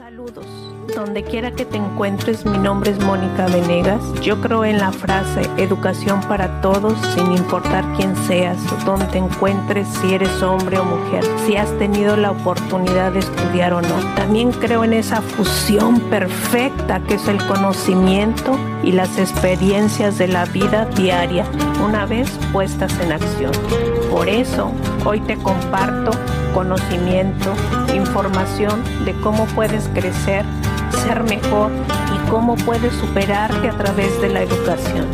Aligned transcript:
Saludos. 0.00 0.46
Donde 0.96 1.22
quiera 1.22 1.50
que 1.50 1.66
te 1.66 1.76
encuentres, 1.76 2.46
mi 2.46 2.56
nombre 2.56 2.90
es 2.90 2.98
Mónica 3.04 3.46
Venegas. 3.48 4.00
Yo 4.22 4.40
creo 4.40 4.64
en 4.64 4.78
la 4.78 4.92
frase 4.92 5.42
educación 5.58 6.22
para 6.22 6.62
todos, 6.62 6.98
sin 7.14 7.30
importar 7.32 7.84
quién 7.98 8.16
seas, 8.26 8.56
donde 8.86 9.04
te 9.08 9.18
encuentres, 9.18 9.86
si 10.00 10.14
eres 10.14 10.42
hombre 10.42 10.78
o 10.78 10.86
mujer, 10.86 11.22
si 11.44 11.56
has 11.56 11.70
tenido 11.78 12.16
la 12.16 12.30
oportunidad 12.30 13.12
de 13.12 13.18
estudiar 13.18 13.74
o 13.74 13.82
no. 13.82 13.94
También 14.16 14.52
creo 14.52 14.84
en 14.84 14.94
esa 14.94 15.20
fusión 15.20 16.00
perfecta 16.08 17.00
que 17.00 17.16
es 17.16 17.28
el 17.28 17.36
conocimiento 17.46 18.58
y 18.82 18.92
las 18.92 19.18
experiencias 19.18 20.18
de 20.18 20.28
la 20.28 20.44
vida 20.46 20.86
diaria, 20.96 21.44
una 21.84 22.06
vez 22.06 22.30
puestas 22.52 22.92
en 23.00 23.12
acción. 23.12 23.52
Por 24.10 24.28
eso, 24.28 24.72
hoy 25.04 25.20
te 25.20 25.36
comparto 25.36 26.10
conocimiento, 26.54 27.52
información 27.94 28.82
de 29.04 29.14
cómo 29.20 29.46
puedes 29.46 29.88
crecer, 29.88 30.44
ser 31.04 31.22
mejor 31.24 31.70
y 32.14 32.30
cómo 32.30 32.56
puedes 32.56 32.92
superarte 32.94 33.68
a 33.68 33.76
través 33.76 34.20
de 34.20 34.28
la 34.30 34.42
educación. 34.42 35.06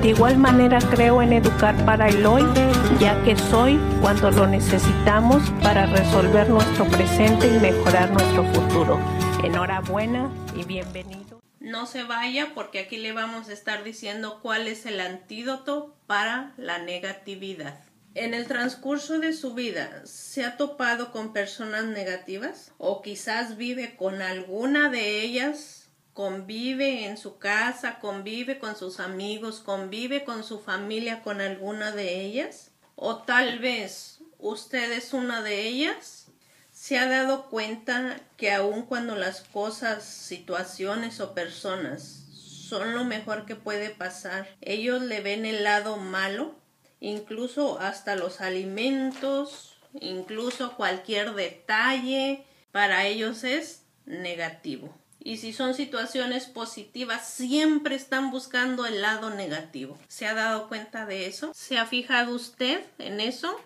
De 0.00 0.08
igual 0.10 0.38
manera 0.38 0.78
creo 0.90 1.22
en 1.22 1.32
educar 1.32 1.74
para 1.84 2.08
el 2.08 2.24
hoy, 2.24 2.44
ya 3.00 3.20
que 3.24 3.36
soy 3.36 3.80
cuando 4.00 4.30
lo 4.30 4.46
necesitamos 4.46 5.42
para 5.62 5.86
resolver 5.86 6.48
nuestro 6.48 6.84
presente 6.84 7.48
y 7.48 7.58
mejorar 7.60 8.10
nuestro 8.10 8.44
futuro. 8.52 8.98
Enhorabuena 9.42 10.28
y 10.54 10.64
bienvenido. 10.64 11.35
No 11.66 11.86
se 11.86 12.04
vaya 12.04 12.52
porque 12.54 12.78
aquí 12.78 12.96
le 12.96 13.10
vamos 13.10 13.48
a 13.48 13.52
estar 13.52 13.82
diciendo 13.82 14.38
cuál 14.40 14.68
es 14.68 14.86
el 14.86 15.00
antídoto 15.00 15.96
para 16.06 16.54
la 16.58 16.78
negatividad. 16.78 17.80
En 18.14 18.34
el 18.34 18.46
transcurso 18.46 19.18
de 19.18 19.32
su 19.32 19.52
vida, 19.52 20.02
¿se 20.04 20.44
ha 20.44 20.56
topado 20.56 21.10
con 21.10 21.32
personas 21.32 21.86
negativas? 21.86 22.70
¿O 22.78 23.02
quizás 23.02 23.56
vive 23.56 23.96
con 23.96 24.22
alguna 24.22 24.90
de 24.90 25.22
ellas? 25.22 25.88
¿Convive 26.12 27.04
en 27.06 27.16
su 27.16 27.38
casa? 27.38 27.98
¿Convive 27.98 28.60
con 28.60 28.76
sus 28.76 29.00
amigos? 29.00 29.58
¿Convive 29.58 30.22
con 30.22 30.44
su 30.44 30.60
familia 30.60 31.24
con 31.24 31.40
alguna 31.40 31.90
de 31.90 32.20
ellas? 32.20 32.70
¿O 32.94 33.24
tal 33.24 33.58
vez 33.58 34.20
usted 34.38 34.92
es 34.92 35.12
una 35.12 35.42
de 35.42 35.66
ellas? 35.66 36.25
¿Se 36.86 36.98
ha 36.98 37.08
dado 37.08 37.46
cuenta 37.46 38.20
que 38.36 38.52
aun 38.52 38.82
cuando 38.82 39.16
las 39.16 39.40
cosas, 39.40 40.04
situaciones 40.04 41.18
o 41.18 41.34
personas 41.34 42.28
son 42.30 42.94
lo 42.94 43.04
mejor 43.04 43.44
que 43.44 43.56
puede 43.56 43.90
pasar, 43.90 44.48
ellos 44.60 45.02
le 45.02 45.20
ven 45.20 45.46
el 45.46 45.64
lado 45.64 45.96
malo? 45.96 46.54
incluso 47.00 47.80
hasta 47.80 48.14
los 48.14 48.40
alimentos, 48.40 49.76
incluso 50.00 50.76
cualquier 50.76 51.34
detalle, 51.34 52.44
para 52.70 53.04
ellos 53.06 53.42
es 53.42 53.82
negativo. 54.04 54.96
Y 55.18 55.38
si 55.38 55.52
son 55.52 55.74
situaciones 55.74 56.46
positivas, 56.46 57.28
siempre 57.28 57.96
están 57.96 58.30
buscando 58.30 58.86
el 58.86 59.02
lado 59.02 59.30
negativo. 59.30 59.98
¿Se 60.06 60.28
ha 60.28 60.34
dado 60.34 60.68
cuenta 60.68 61.04
de 61.04 61.26
eso? 61.26 61.50
¿Se 61.52 61.78
ha 61.78 61.86
fijado 61.86 62.32
usted 62.32 62.80
en 63.00 63.18
eso? 63.18 63.60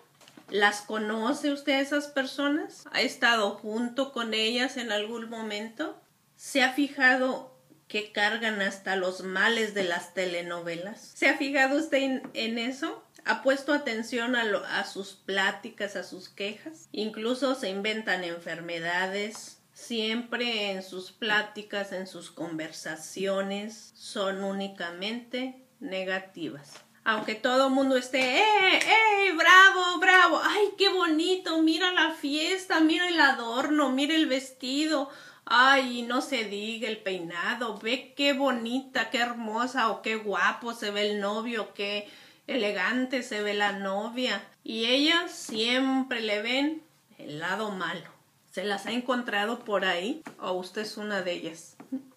¿Las 0.51 0.81
conoce 0.81 1.53
usted 1.53 1.79
esas 1.79 2.07
personas? 2.07 2.83
¿Ha 2.91 2.99
estado 3.01 3.51
junto 3.51 4.11
con 4.11 4.33
ellas 4.33 4.75
en 4.75 4.91
algún 4.91 5.29
momento? 5.29 5.97
¿Se 6.35 6.61
ha 6.61 6.73
fijado 6.73 7.57
que 7.87 8.11
cargan 8.11 8.61
hasta 8.61 8.97
los 8.97 9.23
males 9.23 9.73
de 9.73 9.85
las 9.85 10.13
telenovelas? 10.13 10.99
¿Se 11.15 11.29
ha 11.29 11.37
fijado 11.37 11.77
usted 11.77 12.21
en, 12.33 12.57
eso? 12.57 13.01
ha 13.23 13.43
puesto 13.43 13.71
atención 13.71 14.35
a, 14.35 14.43
a, 14.77 14.83
sus 14.83 15.13
pláticas, 15.13 15.95
a 15.95 16.03
sus 16.03 16.27
quejas. 16.27 16.89
Incluso 16.91 17.55
se 17.55 17.69
inventan 17.69 18.25
enfermedades. 18.25 19.61
Siempre 19.73 20.71
en 20.71 20.83
sus 20.83 21.13
pláticas, 21.13 21.93
en 21.93 22.07
sus 22.07 22.29
conversaciones, 22.29 23.93
son 23.95 24.43
únicamente 24.43 25.63
negativas. 25.79 26.73
Aunque 27.03 27.33
todo 27.33 27.67
el 27.67 27.73
mundo 27.73 27.97
esté, 27.97 28.39
¡eh, 28.39 28.43
eh, 28.77 29.33
bravo, 29.35 29.99
bravo! 29.99 30.39
¡Ay, 30.43 30.69
qué 30.77 30.89
bonito! 30.89 31.61
Mira 31.61 31.91
la 31.93 32.11
fiesta, 32.11 32.79
mira 32.79 33.07
el 33.07 33.19
adorno, 33.19 33.89
mira 33.89 34.15
el 34.15 34.27
vestido. 34.27 35.09
Ay, 35.45 36.03
no 36.03 36.21
se 36.21 36.45
diga 36.45 36.87
el 36.87 36.97
peinado, 36.97 37.77
ve 37.79 38.13
qué 38.15 38.33
bonita, 38.33 39.09
qué 39.09 39.17
hermosa 39.17 39.89
o 39.89 40.01
qué 40.01 40.15
guapo 40.15 40.73
se 40.73 40.91
ve 40.91 41.09
el 41.09 41.19
novio, 41.19 41.73
qué 41.73 42.07
elegante 42.47 43.23
se 43.23 43.41
ve 43.41 43.53
la 43.53 43.71
novia 43.71 44.43
y 44.63 44.85
ellas 44.85 45.31
siempre 45.31 46.21
le 46.21 46.41
ven 46.41 46.83
el 47.17 47.39
lado 47.39 47.71
malo. 47.71 48.09
¿Se 48.51 48.63
las 48.63 48.85
ha 48.85 48.91
encontrado 48.91 49.59
por 49.59 49.85
ahí? 49.85 50.21
¿O 50.39 50.53
usted 50.53 50.81
es 50.81 50.97
una 50.97 51.21
de 51.21 51.33
ellas? 51.33 51.75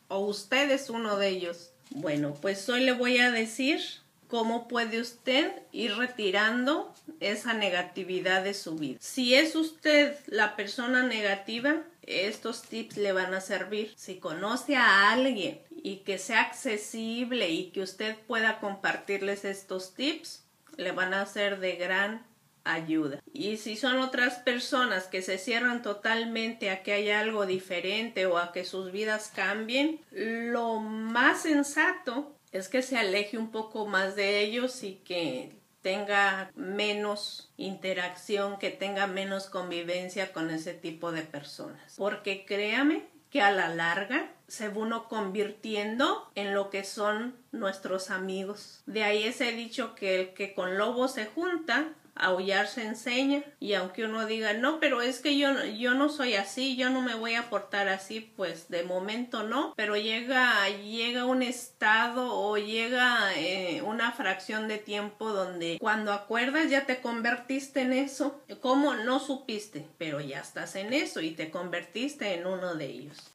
¿O 0.09 0.19
usted 0.19 0.71
es 0.71 0.91
uno 0.91 1.17
de 1.17 1.29
ellos? 1.29 1.71
Bueno, 1.91 2.35
pues 2.41 2.69
hoy 2.69 2.81
le 2.85 2.93
voy 2.93 3.19
a 3.19 3.31
decir 3.31 3.81
cómo 4.29 4.69
puede 4.69 5.01
usted 5.01 5.53
ir 5.73 5.97
retirando 5.97 6.95
esa 7.21 7.55
negatividad 7.55 8.45
de 8.45 8.55
su 8.55 8.77
vida. 8.77 8.99
Si 9.01 9.35
es 9.35 9.55
usted 9.57 10.17
la 10.27 10.57
persona 10.57 11.03
negativa, 11.03 11.83
estos 12.03 12.63
tips 12.63 12.97
le 12.97 13.13
van 13.13 13.35
a 13.35 13.41
servir. 13.41 13.93
Si 13.97 14.17
conoce 14.17 14.77
a 14.77 15.11
alguien 15.13 15.61
y 15.71 15.99
que 15.99 16.19
sea 16.19 16.43
accesible 16.43 17.51
y 17.51 17.71
que 17.71 17.83
usted 17.83 18.17
pueda 18.27 18.61
compartirles 18.61 19.45
estos 19.45 19.95
tips, 19.95 20.45
le 20.77 20.93
van 20.93 21.15
a 21.15 21.27
ser 21.27 21.61
de 21.61 21.77
gran 21.77 22.27
ayuda. 22.65 23.23
Y 23.33 23.59
si 23.59 23.77
son 23.77 23.99
otras 23.99 24.37
personas 24.37 25.07
que 25.07 25.23
se 25.23 25.39
cierran 25.39 25.83
totalmente 25.83 26.71
a 26.71 26.83
que 26.83 26.95
haya 26.95 27.21
algo 27.21 27.47
diferente 27.47 28.27
o 28.27 28.39
a 28.39 28.53
que 28.53 28.65
sus 28.65 28.91
vidas 28.91 29.31
cambien, 29.35 30.01
lo 30.11 30.81
más 30.81 31.43
sensato 31.43 32.35
es 32.55 32.69
que 32.69 32.83
se 32.83 32.97
aleje 32.97 33.37
un 33.37 33.51
poco 33.51 33.85
más 33.85 34.15
de 34.15 34.41
ellos 34.41 34.85
y 34.85 34.95
que 35.05 35.59
tenga 35.83 36.53
menos 36.55 37.53
interacción, 37.57 38.59
que 38.61 38.71
tenga 38.71 39.09
menos 39.09 39.47
convivencia 39.47 40.33
con 40.33 40.51
ese 40.51 40.73
tipo 40.73 41.11
de 41.11 41.23
personas. 41.23 41.97
Porque 41.99 42.47
créame 42.47 43.09
que 43.29 43.43
a 43.43 43.51
la 43.51 43.69
larga 43.69 44.31
se 44.47 44.69
uno 44.69 45.09
convirtiendo 45.09 46.31
en 46.37 46.55
lo 46.55 46.71
que 46.71 46.85
son 46.85 47.35
nuestros 47.51 48.11
amigos. 48.11 48.85
De 48.87 49.03
ahí 49.03 49.25
ese 49.25 49.51
dicho 49.51 49.97
que 49.97 50.21
el 50.21 50.35
que 50.35 50.55
con 50.55 50.79
lobo 50.79 51.09
se 51.09 51.27
junta, 51.27 51.89
aullar 52.15 52.67
se 52.67 52.85
enseña 52.85 53.43
y 53.61 53.75
aunque 53.75 54.05
uno 54.05 54.27
diga 54.27 54.53
no 54.53 54.81
pero 54.81 55.03
es 55.03 55.21
que 55.21 55.37
yo 55.37 55.65
yo 55.65 55.95
no 55.95 56.09
soy 56.09 56.35
así 56.35 56.77
yo 56.77 56.91
no 56.91 57.01
me 57.01 57.15
voy 57.15 57.35
a 57.35 57.51
portar 57.51 57.89
así 57.89 58.21
pues 58.21 58.69
de 58.69 58.83
momento 58.83 59.43
no 59.43 59.75
pero 59.77 59.97
llega 59.97 60.69
llega 60.69 61.27
un 61.27 61.43
estado 61.43 62.35
o 62.37 62.57
llega 62.57 63.35
eh, 63.37 63.83
una 63.83 64.13
fracción 64.13 64.69
de 64.69 64.79
tiempo 64.79 65.31
donde 65.31 65.79
cuando 65.81 66.13
acuerdas 66.13 66.71
ya 66.71 66.87
te 66.87 67.01
convertiste 67.01 67.83
en 67.83 67.93
eso. 67.93 68.41
Como 68.61 68.95
no 68.95 69.21
supiste 69.21 69.87
pero 69.99 70.21
ya 70.21 70.41
estás 70.41 70.77
en 70.77 70.93
eso 70.93 71.21
y 71.21 71.31
te 71.33 71.51
convertiste 71.51 72.35
en 72.35 72.47
uno 72.47 72.75
de 72.75 72.87
ellos 72.87 73.31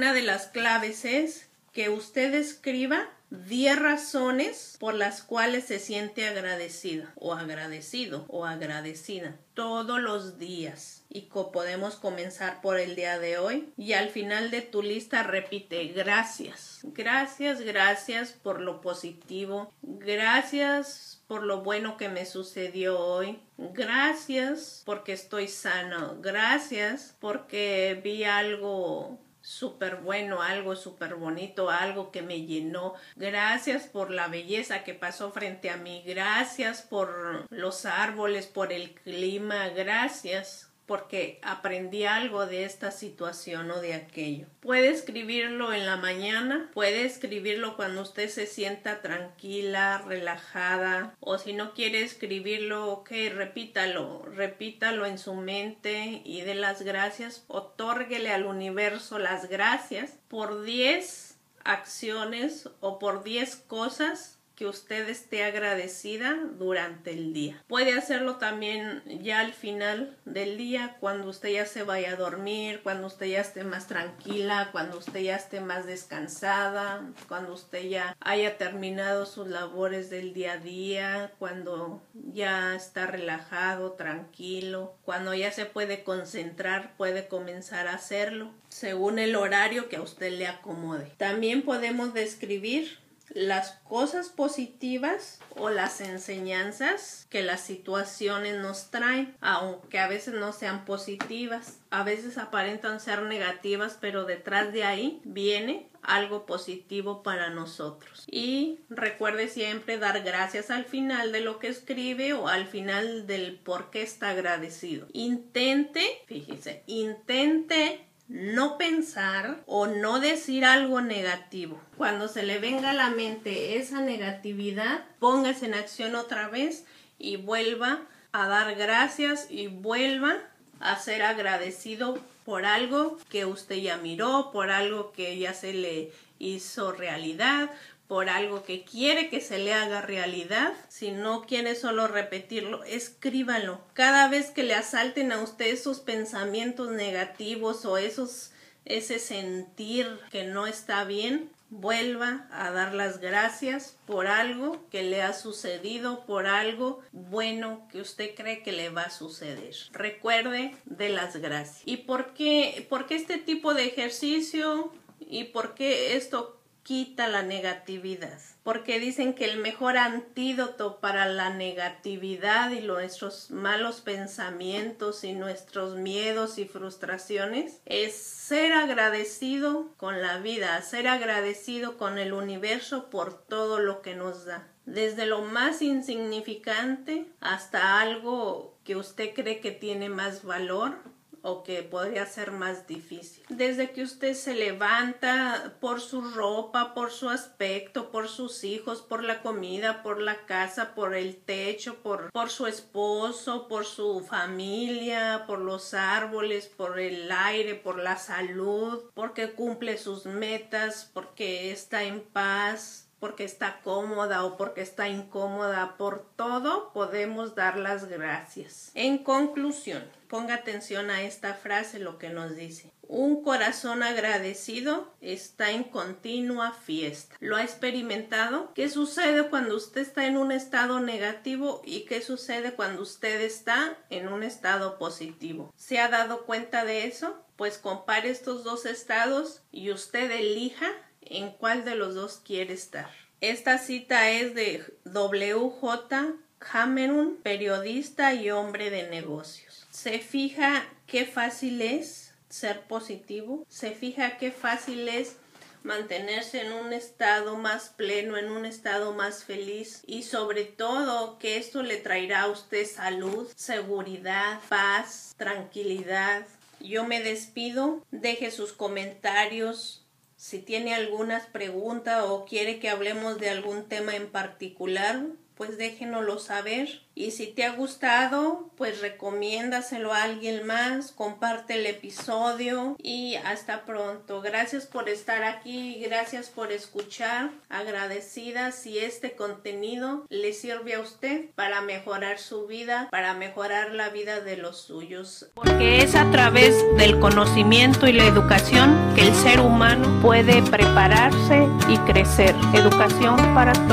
Una 0.00 0.14
de 0.14 0.22
las 0.22 0.46
claves 0.46 1.04
es 1.04 1.50
que 1.74 1.90
usted 1.90 2.32
escriba 2.32 3.10
10 3.28 3.78
razones 3.78 4.78
por 4.80 4.94
las 4.94 5.22
cuales 5.22 5.66
se 5.66 5.78
siente 5.78 6.26
agradecida 6.26 7.12
o 7.16 7.34
agradecido 7.34 8.24
o 8.28 8.46
agradecida 8.46 9.36
todos 9.52 10.00
los 10.00 10.38
días. 10.38 11.04
Y 11.10 11.28
podemos 11.52 11.96
comenzar 11.96 12.62
por 12.62 12.78
el 12.78 12.96
día 12.96 13.18
de 13.18 13.36
hoy. 13.36 13.74
Y 13.76 13.92
al 13.92 14.08
final 14.08 14.50
de 14.50 14.62
tu 14.62 14.80
lista 14.80 15.22
repite 15.22 15.88
gracias. 15.88 16.80
Gracias, 16.82 17.60
gracias 17.60 18.32
por 18.32 18.62
lo 18.62 18.80
positivo. 18.80 19.70
Gracias 19.82 21.22
por 21.26 21.42
lo 21.42 21.60
bueno 21.60 21.98
que 21.98 22.08
me 22.08 22.24
sucedió 22.24 22.98
hoy. 22.98 23.38
Gracias 23.58 24.82
porque 24.86 25.12
estoy 25.12 25.46
sano. 25.46 26.16
Gracias 26.22 27.16
porque 27.20 28.00
vi 28.02 28.24
algo 28.24 29.20
súper 29.50 29.96
bueno, 29.96 30.42
algo 30.42 30.76
súper 30.76 31.16
bonito, 31.16 31.70
algo 31.70 32.12
que 32.12 32.22
me 32.22 32.46
llenó. 32.46 32.94
Gracias 33.16 33.88
por 33.88 34.12
la 34.12 34.28
belleza 34.28 34.84
que 34.84 34.94
pasó 34.94 35.32
frente 35.32 35.70
a 35.70 35.76
mí. 35.76 36.04
Gracias 36.06 36.82
por 36.82 37.46
los 37.50 37.84
árboles, 37.84 38.46
por 38.46 38.72
el 38.72 38.94
clima. 38.94 39.68
Gracias 39.70 40.69
porque 40.90 41.38
aprendí 41.42 42.04
algo 42.04 42.46
de 42.46 42.64
esta 42.64 42.90
situación 42.90 43.70
o 43.70 43.80
de 43.80 43.94
aquello. 43.94 44.48
Puede 44.58 44.88
escribirlo 44.88 45.72
en 45.72 45.86
la 45.86 45.96
mañana, 45.96 46.68
puede 46.74 47.04
escribirlo 47.04 47.76
cuando 47.76 48.02
usted 48.02 48.28
se 48.28 48.44
sienta 48.48 49.00
tranquila, 49.00 50.02
relajada, 50.04 51.14
o 51.20 51.38
si 51.38 51.52
no 51.52 51.74
quiere 51.74 52.02
escribirlo, 52.02 52.90
ok, 52.90 53.08
repítalo, 53.32 54.24
repítalo 54.34 55.06
en 55.06 55.18
su 55.18 55.34
mente 55.34 56.22
y 56.24 56.40
dé 56.40 56.56
las 56.56 56.82
gracias, 56.82 57.44
otórguele 57.46 58.30
al 58.30 58.44
universo 58.44 59.20
las 59.20 59.48
gracias 59.48 60.18
por 60.26 60.64
10 60.64 61.38
acciones 61.62 62.68
o 62.80 62.98
por 62.98 63.22
10 63.22 63.54
cosas 63.68 64.39
que 64.60 64.66
usted 64.66 65.08
esté 65.08 65.42
agradecida 65.42 66.38
durante 66.58 67.12
el 67.12 67.32
día. 67.32 67.64
Puede 67.66 67.94
hacerlo 67.94 68.36
también 68.36 69.02
ya 69.22 69.40
al 69.40 69.54
final 69.54 70.18
del 70.26 70.58
día, 70.58 70.98
cuando 71.00 71.30
usted 71.30 71.48
ya 71.48 71.64
se 71.64 71.82
vaya 71.82 72.10
a 72.10 72.16
dormir, 72.16 72.80
cuando 72.82 73.06
usted 73.06 73.24
ya 73.24 73.40
esté 73.40 73.64
más 73.64 73.86
tranquila, 73.86 74.68
cuando 74.70 74.98
usted 74.98 75.20
ya 75.20 75.36
esté 75.36 75.62
más 75.62 75.86
descansada, 75.86 77.10
cuando 77.26 77.54
usted 77.54 77.88
ya 77.88 78.14
haya 78.20 78.58
terminado 78.58 79.24
sus 79.24 79.48
labores 79.48 80.10
del 80.10 80.34
día 80.34 80.52
a 80.52 80.58
día, 80.58 81.32
cuando 81.38 82.02
ya 82.12 82.74
está 82.74 83.06
relajado, 83.06 83.92
tranquilo, 83.92 84.94
cuando 85.06 85.32
ya 85.32 85.50
se 85.52 85.64
puede 85.64 86.04
concentrar, 86.04 86.94
puede 86.98 87.28
comenzar 87.28 87.86
a 87.86 87.94
hacerlo 87.94 88.50
según 88.68 89.18
el 89.18 89.36
horario 89.36 89.88
que 89.88 89.96
a 89.96 90.02
usted 90.02 90.32
le 90.32 90.46
acomode. 90.46 91.10
También 91.16 91.62
podemos 91.62 92.12
describir 92.12 92.98
las 93.30 93.72
cosas 93.88 94.28
positivas 94.28 95.40
o 95.56 95.70
las 95.70 96.00
enseñanzas 96.00 97.26
que 97.30 97.42
las 97.42 97.60
situaciones 97.60 98.56
nos 98.56 98.90
traen, 98.90 99.36
aunque 99.40 99.98
a 99.98 100.08
veces 100.08 100.34
no 100.34 100.52
sean 100.52 100.84
positivas, 100.84 101.78
a 101.90 102.02
veces 102.02 102.38
aparentan 102.38 103.00
ser 103.00 103.22
negativas, 103.22 103.98
pero 104.00 104.24
detrás 104.24 104.72
de 104.72 104.84
ahí 104.84 105.20
viene 105.24 105.88
algo 106.02 106.46
positivo 106.46 107.22
para 107.22 107.50
nosotros. 107.50 108.24
Y 108.30 108.78
recuerde 108.88 109.48
siempre 109.48 109.98
dar 109.98 110.22
gracias 110.22 110.70
al 110.70 110.84
final 110.84 111.32
de 111.32 111.40
lo 111.40 111.58
que 111.58 111.68
escribe 111.68 112.32
o 112.32 112.48
al 112.48 112.66
final 112.66 113.26
del 113.26 113.56
por 113.56 113.90
qué 113.90 114.02
está 114.02 114.30
agradecido. 114.30 115.06
Intente, 115.12 116.04
fíjese, 116.26 116.82
intente 116.86 118.06
no 118.30 118.78
pensar 118.78 119.60
o 119.66 119.88
no 119.88 120.20
decir 120.20 120.64
algo 120.64 121.00
negativo. 121.00 121.80
Cuando 121.96 122.28
se 122.28 122.44
le 122.44 122.60
venga 122.60 122.90
a 122.90 122.94
la 122.94 123.10
mente 123.10 123.76
esa 123.76 124.00
negatividad, 124.00 125.02
póngase 125.18 125.66
en 125.66 125.74
acción 125.74 126.14
otra 126.14 126.48
vez 126.48 126.84
y 127.18 127.36
vuelva 127.36 128.02
a 128.30 128.46
dar 128.46 128.76
gracias 128.76 129.48
y 129.50 129.66
vuelva 129.66 130.36
a 130.78 130.96
ser 130.96 131.22
agradecido 131.22 132.20
por 132.50 132.66
algo 132.66 133.16
que 133.28 133.44
usted 133.44 133.76
ya 133.76 133.96
miró, 133.96 134.50
por 134.52 134.72
algo 134.72 135.12
que 135.12 135.38
ya 135.38 135.54
se 135.54 135.72
le 135.72 136.10
hizo 136.40 136.90
realidad, 136.90 137.70
por 138.08 138.28
algo 138.28 138.64
que 138.64 138.82
quiere 138.82 139.30
que 139.30 139.40
se 139.40 139.58
le 139.58 139.72
haga 139.72 140.02
realidad, 140.02 140.72
si 140.88 141.12
no 141.12 141.42
quiere 141.42 141.76
solo 141.76 142.08
repetirlo, 142.08 142.82
escríbalo. 142.82 143.80
Cada 143.94 144.26
vez 144.26 144.50
que 144.50 144.64
le 144.64 144.74
asalten 144.74 145.30
a 145.30 145.40
usted 145.40 145.66
esos 145.66 146.00
pensamientos 146.00 146.90
negativos 146.90 147.84
o 147.84 147.98
esos 147.98 148.50
ese 148.84 149.18
sentir 149.18 150.18
que 150.30 150.44
no 150.44 150.66
está 150.66 151.04
bien, 151.04 151.50
vuelva 151.70 152.48
a 152.50 152.70
dar 152.72 152.94
las 152.94 153.20
gracias 153.20 153.96
por 154.06 154.26
algo 154.26 154.84
que 154.90 155.02
le 155.04 155.22
ha 155.22 155.32
sucedido, 155.32 156.26
por 156.26 156.46
algo 156.46 157.00
bueno 157.12 157.86
que 157.90 158.00
usted 158.00 158.34
cree 158.34 158.62
que 158.62 158.72
le 158.72 158.90
va 158.90 159.02
a 159.02 159.10
suceder. 159.10 159.74
Recuerde 159.92 160.74
de 160.84 161.08
las 161.08 161.36
gracias. 161.36 161.82
¿Y 161.86 161.98
por 161.98 162.34
qué, 162.34 162.86
por 162.90 163.06
qué 163.06 163.14
este 163.14 163.38
tipo 163.38 163.72
de 163.72 163.86
ejercicio? 163.86 164.92
¿Y 165.20 165.44
por 165.44 165.74
qué 165.74 166.16
esto 166.16 166.59
quita 166.82 167.28
la 167.28 167.42
negatividad, 167.42 168.38
porque 168.62 168.98
dicen 168.98 169.34
que 169.34 169.44
el 169.44 169.58
mejor 169.58 169.96
antídoto 169.96 171.00
para 171.00 171.26
la 171.26 171.50
negatividad 171.50 172.70
y 172.70 172.80
nuestros 172.80 173.50
malos 173.50 174.00
pensamientos 174.00 175.24
y 175.24 175.32
nuestros 175.32 175.96
miedos 175.96 176.58
y 176.58 176.66
frustraciones 176.66 177.80
es 177.84 178.16
ser 178.16 178.72
agradecido 178.72 179.94
con 179.96 180.20
la 180.20 180.38
vida, 180.38 180.80
ser 180.82 181.08
agradecido 181.08 181.96
con 181.96 182.18
el 182.18 182.32
universo 182.32 183.10
por 183.10 183.42
todo 183.46 183.78
lo 183.78 184.02
que 184.02 184.14
nos 184.14 184.44
da. 184.44 184.66
Desde 184.86 185.26
lo 185.26 185.42
más 185.42 185.82
insignificante 185.82 187.26
hasta 187.40 188.00
algo 188.00 188.78
que 188.84 188.96
usted 188.96 189.34
cree 189.34 189.60
que 189.60 189.70
tiene 189.70 190.08
más 190.08 190.42
valor 190.42 190.98
o 191.42 191.62
que 191.62 191.82
podría 191.82 192.26
ser 192.26 192.50
más 192.50 192.86
difícil. 192.86 193.44
Desde 193.48 193.90
que 193.90 194.02
usted 194.02 194.34
se 194.34 194.54
levanta 194.54 195.74
por 195.80 196.00
su 196.00 196.22
ropa, 196.22 196.94
por 196.94 197.10
su 197.10 197.28
aspecto, 197.28 198.10
por 198.10 198.28
sus 198.28 198.64
hijos, 198.64 199.02
por 199.02 199.22
la 199.22 199.42
comida, 199.42 200.02
por 200.02 200.20
la 200.20 200.46
casa, 200.46 200.94
por 200.94 201.14
el 201.14 201.36
techo, 201.36 201.96
por, 202.02 202.30
por 202.32 202.50
su 202.50 202.66
esposo, 202.66 203.68
por 203.68 203.84
su 203.84 204.20
familia, 204.20 205.44
por 205.46 205.60
los 205.60 205.94
árboles, 205.94 206.66
por 206.66 206.98
el 206.98 207.30
aire, 207.30 207.74
por 207.74 207.98
la 207.98 208.16
salud, 208.16 209.04
porque 209.14 209.52
cumple 209.52 209.98
sus 209.98 210.26
metas, 210.26 211.10
porque 211.12 211.72
está 211.72 212.04
en 212.04 212.20
paz, 212.20 213.09
porque 213.20 213.44
está 213.44 213.80
cómoda 213.82 214.44
o 214.44 214.56
porque 214.56 214.80
está 214.80 215.08
incómoda, 215.08 215.96
por 215.96 216.26
todo 216.36 216.92
podemos 216.92 217.54
dar 217.54 217.76
las 217.76 218.08
gracias. 218.08 218.90
En 218.94 219.18
conclusión, 219.18 220.02
ponga 220.28 220.54
atención 220.54 221.10
a 221.10 221.22
esta 221.22 221.54
frase, 221.54 221.98
lo 221.98 222.18
que 222.18 222.30
nos 222.30 222.56
dice. 222.56 222.90
Un 223.02 223.42
corazón 223.42 224.04
agradecido 224.04 225.12
está 225.20 225.72
en 225.72 225.82
continua 225.82 226.72
fiesta. 226.72 227.36
¿Lo 227.40 227.56
ha 227.56 227.62
experimentado? 227.62 228.72
¿Qué 228.72 228.88
sucede 228.88 229.50
cuando 229.50 229.76
usted 229.76 230.00
está 230.00 230.26
en 230.26 230.36
un 230.36 230.52
estado 230.52 231.00
negativo 231.00 231.82
y 231.84 232.02
qué 232.04 232.22
sucede 232.22 232.72
cuando 232.72 233.02
usted 233.02 233.40
está 233.40 233.98
en 234.10 234.28
un 234.28 234.44
estado 234.44 234.96
positivo? 234.96 235.74
¿Se 235.76 235.98
ha 235.98 236.08
dado 236.08 236.46
cuenta 236.46 236.84
de 236.84 237.06
eso? 237.06 237.36
Pues 237.56 237.78
compare 237.78 238.30
estos 238.30 238.62
dos 238.62 238.86
estados 238.86 239.62
y 239.72 239.90
usted 239.90 240.30
elija 240.30 240.86
en 241.22 241.50
cuál 241.50 241.84
de 241.84 241.94
los 241.94 242.14
dos 242.14 242.40
quiere 242.44 242.74
estar. 242.74 243.10
Esta 243.40 243.78
cita 243.78 244.30
es 244.30 244.54
de 244.54 244.84
W.J. 245.04 246.34
Cameron, 246.58 247.36
periodista 247.42 248.34
y 248.34 248.50
hombre 248.50 248.90
de 248.90 249.08
negocios. 249.08 249.86
Se 249.90 250.18
fija 250.18 250.84
qué 251.06 251.24
fácil 251.24 251.80
es 251.80 252.34
ser 252.50 252.82
positivo, 252.82 253.64
se 253.68 253.92
fija 253.92 254.36
qué 254.36 254.52
fácil 254.52 255.08
es 255.08 255.36
mantenerse 255.82 256.60
en 256.60 256.72
un 256.72 256.92
estado 256.92 257.56
más 257.56 257.88
pleno, 257.88 258.36
en 258.36 258.50
un 258.50 258.66
estado 258.66 259.14
más 259.14 259.44
feliz 259.44 260.02
y 260.06 260.24
sobre 260.24 260.64
todo 260.64 261.38
que 261.38 261.56
esto 261.56 261.82
le 261.82 261.96
traerá 261.96 262.42
a 262.42 262.48
usted 262.48 262.86
salud, 262.86 263.50
seguridad, 263.56 264.60
paz, 264.68 265.34
tranquilidad. 265.38 266.46
Yo 266.80 267.04
me 267.04 267.22
despido, 267.22 268.04
deje 268.10 268.50
sus 268.50 268.72
comentarios, 268.72 270.04
si 270.40 270.58
tiene 270.58 270.94
algunas 270.94 271.46
preguntas 271.46 272.24
o 272.26 272.46
quiere 272.46 272.78
que 272.80 272.88
hablemos 272.88 273.38
de 273.38 273.50
algún 273.50 273.90
tema 273.90 274.16
en 274.16 274.30
particular, 274.30 275.26
pues 275.60 275.76
déjenoslo 275.76 276.38
saber. 276.38 277.02
Y 277.14 277.32
si 277.32 277.48
te 277.48 277.66
ha 277.66 277.72
gustado, 277.72 278.70
pues 278.78 279.02
recomiéndaselo 279.02 280.14
a 280.14 280.22
alguien 280.22 280.66
más, 280.66 281.12
comparte 281.12 281.74
el 281.74 281.84
episodio 281.84 282.96
y 282.98 283.34
hasta 283.34 283.84
pronto. 283.84 284.40
Gracias 284.40 284.86
por 284.86 285.10
estar 285.10 285.44
aquí, 285.44 286.00
gracias 286.02 286.48
por 286.48 286.72
escuchar. 286.72 287.50
Agradecida 287.68 288.72
si 288.72 288.98
este 289.00 289.32
contenido 289.32 290.24
le 290.30 290.54
sirve 290.54 290.94
a 290.94 291.00
usted 291.00 291.50
para 291.56 291.82
mejorar 291.82 292.38
su 292.38 292.66
vida, 292.66 293.08
para 293.10 293.34
mejorar 293.34 293.90
la 293.90 294.08
vida 294.08 294.40
de 294.40 294.56
los 294.56 294.80
suyos. 294.80 295.50
Porque 295.52 295.98
es 296.02 296.14
a 296.14 296.30
través 296.30 296.74
del 296.96 297.20
conocimiento 297.20 298.08
y 298.08 298.14
la 298.14 298.24
educación 298.24 298.96
que 299.14 299.28
el 299.28 299.34
ser 299.34 299.60
humano 299.60 300.22
puede 300.22 300.62
prepararse 300.70 301.68
y 301.86 301.98
crecer. 302.10 302.54
Educación 302.72 303.36
para 303.54 303.74
todos. 303.74 303.90